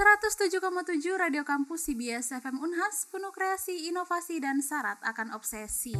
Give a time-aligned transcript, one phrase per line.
[0.00, 5.92] 107,7 Radio Kampus CBS FM Unhas penuh kreasi, inovasi, dan syarat akan obsesi.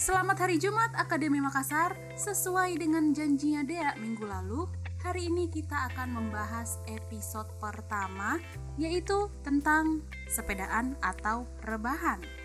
[0.00, 1.92] Selamat hari Jumat Akademi Makassar.
[2.16, 4.64] Sesuai dengan janjinya Dea minggu lalu,
[5.04, 8.40] hari ini kita akan membahas episode pertama
[8.80, 10.00] yaitu tentang
[10.32, 12.35] sepedaan atau rebahan.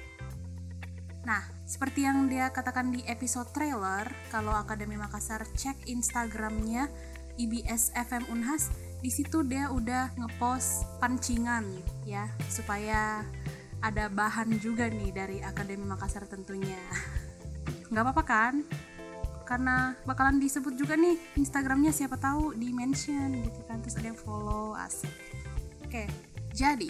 [1.22, 6.90] Nah, seperti yang dia katakan di episode trailer, kalau Akademi Makassar cek Instagramnya
[7.38, 11.66] IBS FM Unhas, di situ dia udah ngepost pancingan
[12.10, 13.22] ya, supaya
[13.82, 16.82] ada bahan juga nih dari Akademi Makassar tentunya.
[17.94, 18.54] Nggak apa-apa kan?
[19.46, 24.18] Karena bakalan disebut juga nih Instagramnya siapa tahu di mention gitu kan, terus ada yang
[24.18, 25.12] follow asik.
[25.86, 26.10] Oke,
[26.56, 26.90] jadi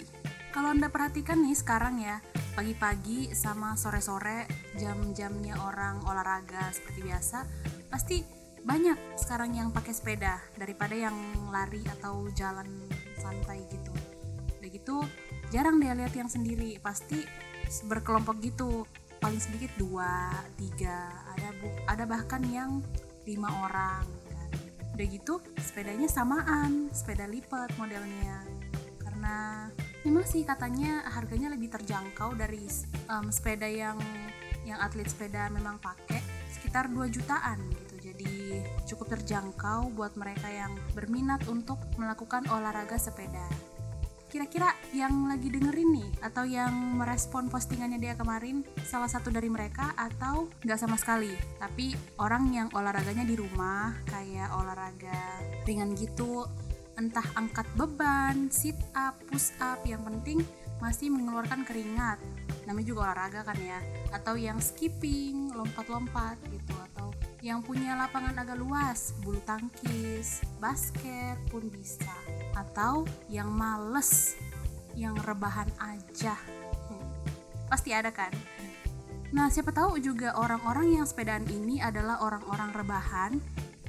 [0.56, 2.20] kalau anda perhatikan nih sekarang ya,
[2.52, 4.44] pagi-pagi sama sore-sore
[4.76, 7.38] jam-jamnya orang olahraga seperti biasa
[7.88, 8.20] pasti
[8.62, 11.16] banyak sekarang yang pakai sepeda daripada yang
[11.50, 12.68] lari atau jalan
[13.18, 13.92] santai gitu.
[14.62, 14.96] Udah gitu
[15.50, 17.26] jarang dia lihat yang sendiri pasti
[17.88, 18.86] berkelompok gitu.
[19.18, 22.82] Paling sedikit dua tiga ada bu ada bahkan yang
[23.26, 24.50] lima orang kan.
[24.98, 28.46] udah gitu sepedanya samaan sepeda lipat modelnya.
[28.98, 29.66] Karena
[30.02, 32.66] memang sih katanya harganya lebih terjangkau dari
[33.10, 33.98] um, sepeda yang
[34.62, 37.94] yang atlet sepeda memang pakai sekitar 2 jutaan gitu.
[38.12, 43.46] Jadi cukup terjangkau buat mereka yang berminat untuk melakukan olahraga sepeda.
[44.32, 49.92] Kira-kira yang lagi dengerin nih atau yang merespon postingannya dia kemarin salah satu dari mereka
[49.92, 51.36] atau nggak sama sekali?
[51.60, 55.36] Tapi orang yang olahraganya di rumah kayak olahraga
[55.68, 56.48] ringan gitu
[57.02, 60.46] entah angkat beban, sit up, push up, yang penting
[60.78, 62.22] masih mengeluarkan keringat.
[62.62, 63.82] Namanya juga olahraga kan ya.
[64.14, 67.10] Atau yang skipping, lompat-lompat gitu atau
[67.42, 72.14] yang punya lapangan agak luas, bulu tangkis, basket pun bisa.
[72.54, 74.38] Atau yang males,
[74.94, 76.38] yang rebahan aja.
[76.86, 77.10] Hmm.
[77.66, 78.30] Pasti ada kan?
[79.34, 83.32] Nah, siapa tahu juga orang-orang yang sepedaan ini adalah orang-orang rebahan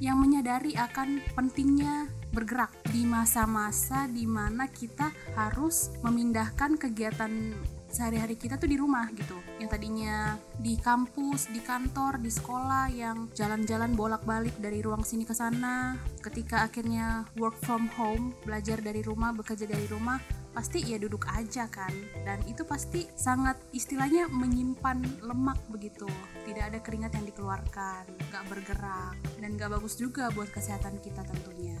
[0.02, 7.50] yang menyadari akan pentingnya bergerak di masa-masa di mana kita harus memindahkan kegiatan
[7.90, 9.34] sehari-hari kita tuh di rumah gitu.
[9.58, 15.34] Yang tadinya di kampus, di kantor, di sekolah yang jalan-jalan bolak-balik dari ruang sini ke
[15.34, 20.22] sana ketika akhirnya work from home belajar dari rumah, bekerja dari rumah
[20.54, 21.90] pasti ya duduk aja kan.
[22.22, 26.06] Dan itu pasti sangat istilahnya menyimpan lemak begitu.
[26.46, 31.78] Tidak ada keringat yang dikeluarkan gak bergerak dan gak bagus juga buat kesehatan kita tentunya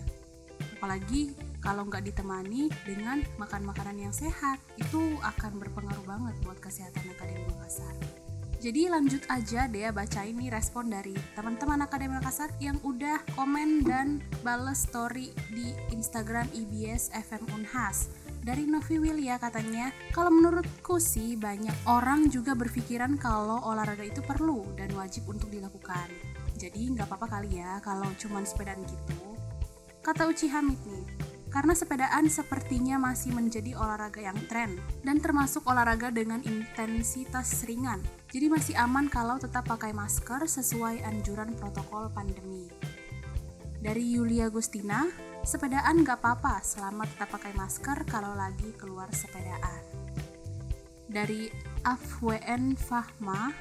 [0.78, 7.04] apalagi kalau nggak ditemani dengan makan makanan yang sehat itu akan berpengaruh banget buat kesehatan
[7.12, 7.94] Akademi Makassar
[8.64, 14.24] jadi lanjut aja deh baca ini respon dari teman-teman Akademi Makassar yang udah komen dan
[14.40, 18.08] bales story di Instagram IBS FM Unhas
[18.44, 24.68] dari Novi Wilya katanya, kalau menurutku sih banyak orang juga berpikiran kalau olahraga itu perlu
[24.76, 26.12] dan wajib untuk dilakukan.
[26.52, 29.33] Jadi nggak apa-apa kali ya kalau cuman sepedaan gitu.
[30.04, 31.06] Kata Uci Hamid nih,
[31.48, 38.04] karena sepedaan sepertinya masih menjadi olahraga yang tren dan termasuk olahraga dengan intensitas ringan.
[38.28, 42.68] Jadi masih aman kalau tetap pakai masker sesuai anjuran protokol pandemi.
[43.80, 45.08] Dari Yulia Gustina,
[45.40, 49.88] sepedaan gak apa-apa selama tetap pakai masker kalau lagi keluar sepedaan.
[51.08, 51.48] Dari
[51.80, 53.56] Afwn Fahma,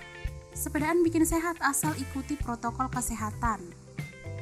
[0.51, 3.63] sepedaan bikin sehat asal ikuti protokol kesehatan.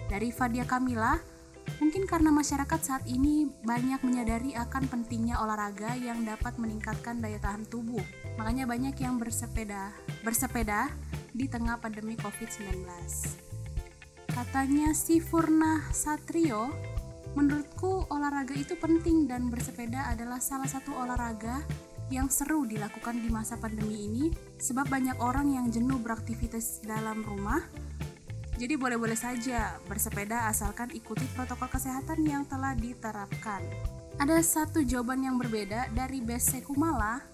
[0.10, 1.31] Dari Fadia Kamila,
[1.80, 7.70] Mungkin karena masyarakat saat ini banyak menyadari akan pentingnya olahraga yang dapat meningkatkan daya tahan
[7.70, 8.02] tubuh.
[8.36, 9.96] Makanya banyak yang bersepeda,
[10.26, 10.92] bersepeda
[11.32, 12.84] di tengah pandemi COVID-19.
[14.32, 16.72] Katanya si Furna Satrio,
[17.36, 21.64] menurutku olahraga itu penting dan bersepeda adalah salah satu olahraga
[22.12, 24.26] yang seru dilakukan di masa pandemi ini
[24.60, 27.64] sebab banyak orang yang jenuh beraktivitas dalam rumah
[28.62, 33.66] jadi boleh-boleh saja bersepeda asalkan ikuti protokol kesehatan yang telah diterapkan.
[34.22, 37.26] Ada satu jawaban yang berbeda dari BC Kumala,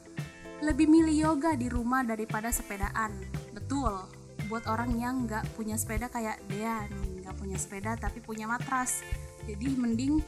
[0.64, 3.12] lebih milih yoga di rumah daripada sepedaan.
[3.52, 4.08] Betul,
[4.48, 9.04] buat orang yang nggak punya sepeda kayak Dea nih, nggak punya sepeda tapi punya matras.
[9.44, 10.24] Jadi mending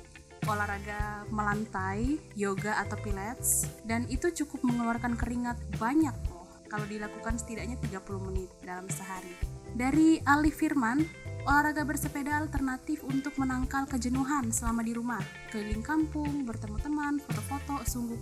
[0.52, 7.80] olahraga melantai, yoga atau pilates, dan itu cukup mengeluarkan keringat banyak loh kalau dilakukan setidaknya
[7.80, 9.49] 30 menit dalam sehari.
[9.74, 11.06] Dari Ali Firman,
[11.46, 15.22] olahraga bersepeda alternatif untuk menangkal kejenuhan selama di rumah.
[15.50, 18.18] Keliling kampung, bertemu teman, foto-foto, sungguh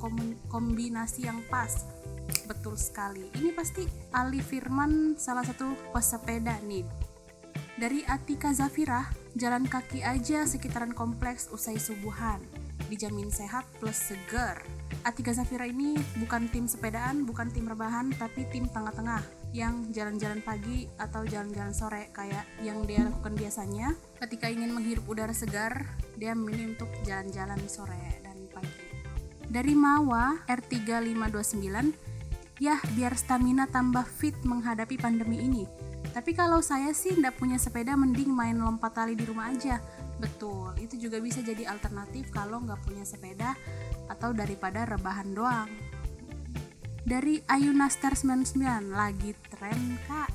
[0.48, 1.88] kombinasi yang pas.
[2.48, 3.28] Betul sekali.
[3.36, 3.84] Ini pasti
[4.16, 6.84] Ali Firman salah satu pesepeda nih.
[7.78, 9.06] Dari Atika Zafira,
[9.38, 12.42] jalan kaki aja sekitaran kompleks usai subuhan.
[12.90, 14.58] Dijamin sehat plus seger.
[15.08, 19.24] Atika Zafira ini bukan tim sepedaan, bukan tim rebahan, tapi tim tengah-tengah
[19.56, 23.96] yang jalan-jalan pagi atau jalan-jalan sore kayak yang dia lakukan biasanya.
[24.20, 25.88] Ketika ingin menghirup udara segar,
[26.20, 28.84] dia memilih untuk jalan-jalan sore dan pagi.
[29.48, 31.64] Dari Mawa R3529,
[32.60, 35.64] ya biar stamina tambah fit menghadapi pandemi ini.
[36.12, 39.78] Tapi kalau saya sih ndak punya sepeda mending main lompat tali di rumah aja.
[40.18, 43.54] Betul, itu juga bisa jadi alternatif kalau nggak punya sepeda
[44.10, 45.70] atau daripada rebahan doang.
[47.08, 50.30] Dari Ayuna Star 99 lagi tren kak?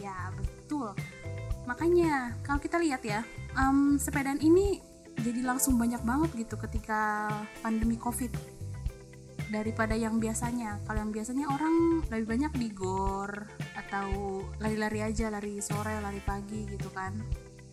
[0.00, 0.90] Iya betul.
[1.68, 3.22] Makanya kalau kita lihat ya,
[3.54, 4.80] um, sepedaan ini
[5.18, 7.28] jadi langsung banyak banget gitu ketika
[7.60, 8.30] pandemi covid
[9.48, 15.56] daripada yang biasanya kalau yang biasanya orang lebih banyak di gor atau lari-lari aja lari
[15.64, 17.16] sore lari pagi gitu kan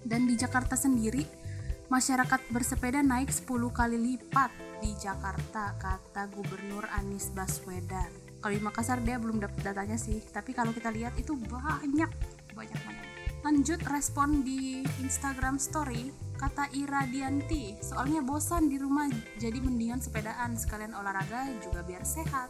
[0.07, 1.44] dan di Jakarta sendiri
[1.87, 4.51] masyarakat bersepeda naik 10 kali lipat
[4.81, 8.09] di Jakarta kata Gubernur Anies Baswedan.
[8.41, 10.21] Kalau di Makassar dia belum dapat datanya sih.
[10.21, 12.09] Tapi kalau kita lihat itu banyak
[12.53, 13.05] banyak banget
[13.45, 19.05] lanjut respon di Instagram story kata Ira Dianti soalnya bosan di rumah
[19.37, 20.57] jadi mendingan sepedaan.
[20.57, 22.49] Sekalian olahraga juga biar sehat.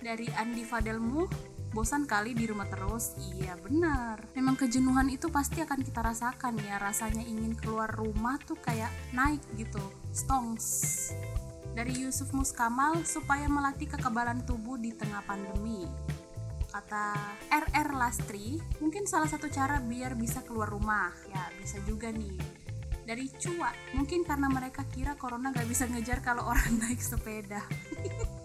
[0.00, 1.28] Dari Andi Fadelmu
[1.70, 3.14] bosan kali di rumah terus.
[3.18, 4.22] Iya benar.
[4.34, 6.78] Memang kejenuhan itu pasti akan kita rasakan ya.
[6.82, 9.82] Rasanya ingin keluar rumah tuh kayak naik gitu.
[10.10, 11.10] Stongs
[11.74, 15.86] dari Yusuf Muskamal supaya melatih kekebalan tubuh di tengah pandemi
[16.70, 17.18] kata
[17.50, 21.10] RR Lastri mungkin salah satu cara biar bisa keluar rumah.
[21.26, 22.38] Ya bisa juga nih.
[23.02, 27.58] Dari Cua mungkin karena mereka kira corona gak bisa ngejar kalau orang naik sepeda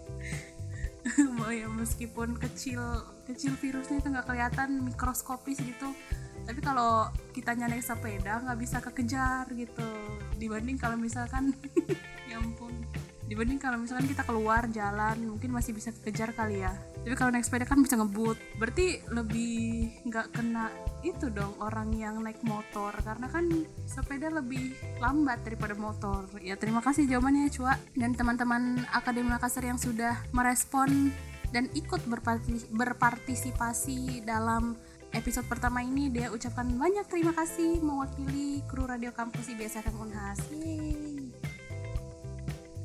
[1.70, 2.82] meskipun kecil
[3.26, 5.94] kecil virusnya itu nggak kelihatan mikroskopis gitu.
[6.46, 9.90] Tapi kalau kita naik sepeda nggak bisa kekejar gitu.
[10.38, 11.54] Dibanding kalau misalkan
[12.30, 12.65] ya ampun
[13.26, 16.72] dibanding kalau misalkan kita keluar jalan mungkin masih bisa kejar kali ya.
[17.02, 18.38] Tapi kalau naik sepeda kan bisa ngebut.
[18.58, 20.70] Berarti lebih nggak kena
[21.02, 22.94] itu dong orang yang naik motor.
[23.02, 23.46] Karena kan
[23.86, 26.26] sepeda lebih lambat daripada motor.
[26.42, 27.78] Ya terima kasih jawabannya Cua.
[27.94, 31.10] Dan teman-teman Akademi Makassar yang sudah merespon
[31.54, 32.02] dan ikut
[32.74, 34.74] berpartisipasi dalam
[35.14, 40.42] episode pertama ini dia ucapkan banyak terima kasih mewakili kru Radio Kampus IBS FM Unhas.
[40.52, 41.15] Yeay.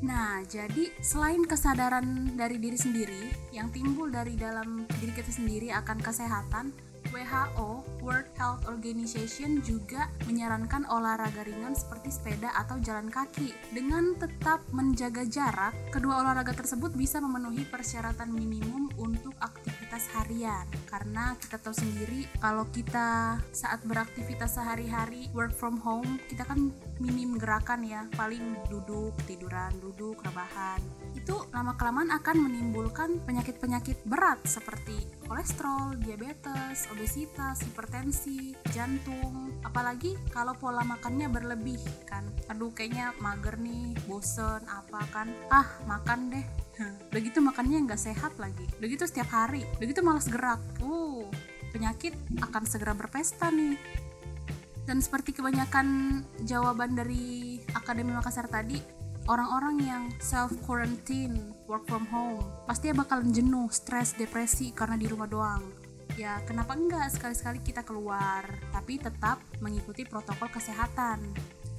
[0.01, 6.01] Nah, jadi selain kesadaran dari diri sendiri yang timbul dari dalam diri kita sendiri akan
[6.01, 6.74] kesehatan,
[7.13, 13.53] WHO World Health Organization juga menyarankan olahraga ringan seperti sepeda atau jalan kaki.
[13.71, 20.65] Dengan tetap menjaga jarak, kedua olahraga tersebut bisa memenuhi persyaratan minimum untuk aktivitas harian.
[20.89, 27.38] Karena kita tahu sendiri kalau kita saat beraktivitas sehari-hari work from home, kita kan minim
[27.38, 30.81] gerakan ya, paling duduk, tiduran, duduk, rebahan.
[31.13, 37.90] Itu lama-kelamaan akan menimbulkan penyakit-penyakit berat seperti kolesterol, diabetes, obesitas, hipertensi,
[38.71, 39.53] jantung.
[39.61, 42.25] Apalagi kalau pola makannya berlebih kan.
[42.49, 45.27] Aduh kayaknya mager nih, bosen apa kan.
[45.51, 46.45] Ah makan deh.
[47.13, 48.65] Begitu makannya nggak sehat lagi.
[48.81, 49.67] Begitu setiap hari.
[49.77, 50.59] Begitu malas gerak.
[50.81, 51.27] Uh,
[51.69, 53.77] penyakit akan segera berpesta nih.
[54.81, 58.81] Dan seperti kebanyakan jawaban dari Akademi Makassar tadi,
[59.30, 65.30] orang-orang yang self quarantine work from home pasti bakalan jenuh stres depresi karena di rumah
[65.30, 65.81] doang
[66.19, 71.21] ya kenapa enggak sekali-sekali kita keluar tapi tetap mengikuti protokol kesehatan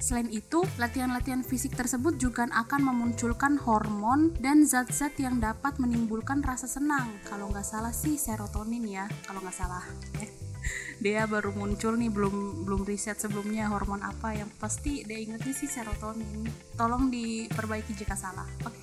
[0.03, 6.67] Selain itu, latihan-latihan fisik tersebut juga akan memunculkan hormon dan zat-zat yang dapat menimbulkan rasa
[6.67, 7.07] senang.
[7.23, 9.79] Kalau nggak salah sih serotonin ya, kalau nggak salah.
[11.03, 15.67] Dia baru muncul nih belum belum riset sebelumnya hormon apa yang pasti dia ingetnya sih
[15.67, 16.47] serotonin
[16.79, 18.82] tolong diperbaiki jika salah oke okay.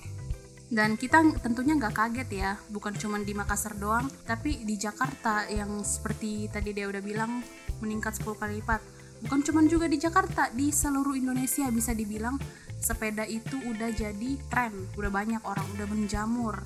[0.71, 5.83] Dan kita tentunya nggak kaget ya bukan cuma di Makassar doang tapi di Jakarta yang
[5.83, 7.43] seperti tadi dia udah bilang
[7.83, 8.79] meningkat 10 kali lipat.
[9.21, 12.39] Bukan cuma juga di Jakarta di seluruh Indonesia bisa dibilang
[12.81, 14.73] sepeda itu udah jadi tren.
[14.97, 16.57] Udah banyak orang udah menjamur.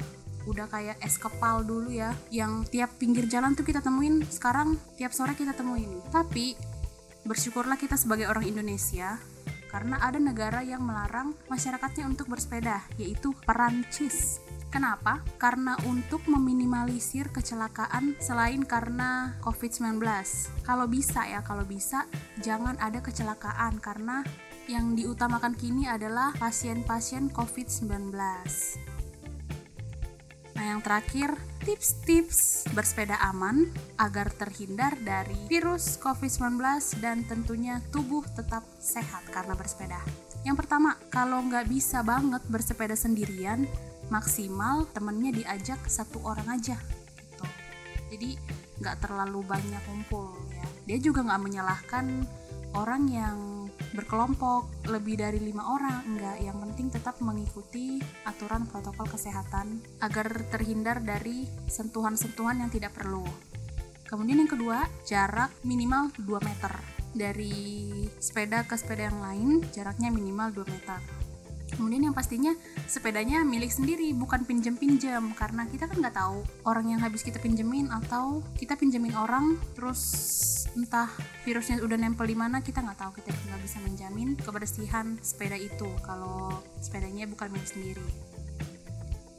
[0.45, 5.11] Udah kayak es kepal dulu ya yang tiap pinggir jalan tuh kita temuin sekarang tiap
[5.11, 5.99] sore kita temuin.
[6.13, 6.55] Tapi
[7.25, 9.17] bersyukurlah kita sebagai orang Indonesia
[9.69, 14.45] karena ada negara yang melarang masyarakatnya untuk bersepeda yaitu Perancis
[14.75, 15.23] Kenapa?
[15.39, 20.03] Karena untuk meminimalisir kecelakaan selain karena COVID-19.
[20.67, 22.03] Kalau bisa ya, kalau bisa
[22.43, 24.27] jangan ada kecelakaan karena
[24.67, 28.11] yang diutamakan kini adalah pasien-pasien COVID-19.
[30.65, 33.69] Nah yang terakhir, tips-tips bersepeda aman
[34.01, 36.57] agar terhindar dari virus COVID-19
[37.05, 40.01] dan tentunya tubuh tetap sehat karena bersepeda.
[40.41, 43.69] Yang pertama, kalau nggak bisa banget bersepeda sendirian,
[44.09, 46.81] maksimal temennya diajak satu orang aja.
[47.13, 47.45] Gitu.
[48.17, 48.29] Jadi
[48.81, 50.65] nggak terlalu banyak kumpul ya.
[50.89, 52.25] Dia juga nggak menyalahkan
[52.73, 53.37] orang yang
[53.95, 56.03] berkelompok lebih dari lima orang.
[56.05, 63.23] Enggak yang penting tetap mengikuti aturan protokol kesehatan agar terhindar dari sentuhan-sentuhan yang tidak perlu.
[64.05, 66.73] Kemudian yang kedua jarak minimal 2 meter.
[67.15, 67.55] Dari
[68.19, 70.99] sepeda ke sepeda yang lain jaraknya minimal 2 meter.
[71.73, 72.53] Kemudian yang pastinya
[72.85, 75.33] sepedanya milik sendiri bukan pinjam-pinjam.
[75.37, 80.01] Karena kita kan nggak tahu orang yang habis kita pinjemin atau kita pinjemin orang terus
[80.75, 81.07] entah
[81.47, 83.11] virusnya udah nempel di mana kita nggak tahu.
[83.21, 88.07] Kita nggak bisa menjamin kebersihan sepeda itu kalau sepedanya bukan milik sendiri.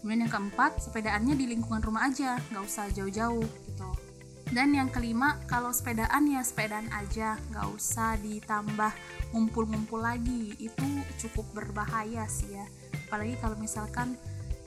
[0.07, 3.66] Kemudian yang keempat sepedaannya di lingkungan rumah aja nggak usah jauh-jauh
[4.55, 7.35] dan yang kelima kalau sepedaan ya sepedaan aja.
[7.51, 8.93] Nggak usah ditambah
[9.35, 10.55] ngumpul-ngumpul lagi.
[10.63, 10.87] Itu
[11.27, 12.67] cukup berbahaya sih ya.
[13.11, 14.15] Apalagi kalau misalkan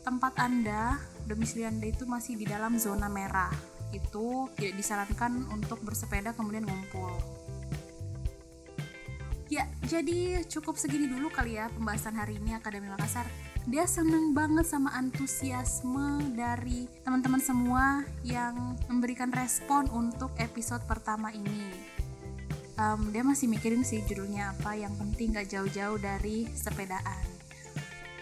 [0.03, 3.51] tempat anda domisili anda itu masih di dalam zona merah.
[3.95, 7.15] Itu tidak disarankan untuk bersepeda kemudian ngumpul.
[9.49, 13.25] Ya, jadi cukup segini dulu kali ya pembahasan hari ini Akademi Makassar.
[13.67, 21.67] Dia seneng banget sama antusiasme dari teman-teman semua yang memberikan respon untuk episode pertama ini.
[22.79, 27.27] Um, dia masih mikirin sih judulnya apa, yang penting gak jauh-jauh dari sepedaan.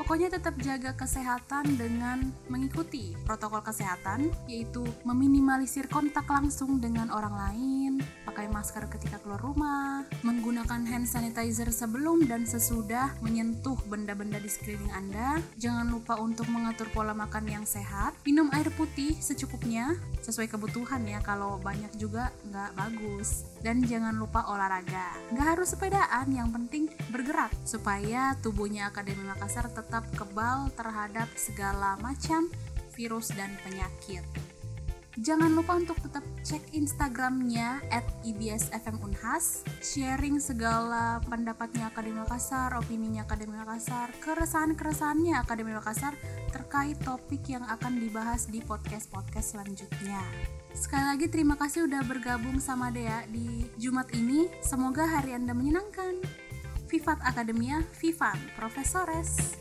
[0.02, 7.77] Pokoknya tetap jaga kesehatan dengan mengikuti protokol kesehatan, yaitu meminimalisir kontak langsung dengan orang lain,
[8.38, 14.94] pakai masker ketika keluar rumah, menggunakan hand sanitizer sebelum dan sesudah menyentuh benda-benda di sekeliling
[14.94, 15.42] Anda.
[15.58, 21.18] Jangan lupa untuk mengatur pola makan yang sehat, minum air putih secukupnya, sesuai kebutuhan ya,
[21.26, 23.42] kalau banyak juga nggak bagus.
[23.66, 25.18] Dan jangan lupa olahraga.
[25.34, 32.54] Nggak harus sepedaan, yang penting bergerak supaya tubuhnya Akademi Makassar tetap kebal terhadap segala macam
[32.94, 34.22] virus dan penyakit.
[35.18, 43.58] Jangan lupa untuk tetap cek Instagramnya at ibsfmunhas, sharing segala pendapatnya Akademi Makassar, opininya Akademi
[43.58, 46.14] Makassar, keresahan-keresahannya Akademi Makassar
[46.54, 50.22] terkait topik yang akan dibahas di podcast-podcast selanjutnya.
[50.78, 54.46] Sekali lagi terima kasih udah bergabung sama Dea di Jumat ini.
[54.62, 56.22] Semoga hari Anda menyenangkan.
[56.94, 59.58] Vivat Akademia, Vivan Profesores.